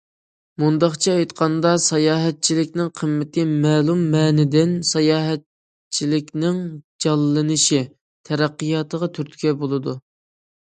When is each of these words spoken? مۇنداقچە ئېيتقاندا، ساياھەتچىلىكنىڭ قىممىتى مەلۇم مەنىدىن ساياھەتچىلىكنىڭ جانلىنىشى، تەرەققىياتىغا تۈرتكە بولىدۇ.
مۇنداقچە 0.61 1.11
ئېيتقاندا، 1.17 1.73
ساياھەتچىلىكنىڭ 1.87 2.87
قىممىتى 3.01 3.43
مەلۇم 3.65 4.01
مەنىدىن 4.15 4.73
ساياھەتچىلىكنىڭ 4.93 6.65
جانلىنىشى، 7.07 7.83
تەرەققىياتىغا 8.31 9.11
تۈرتكە 9.19 9.55
بولىدۇ. 9.65 9.95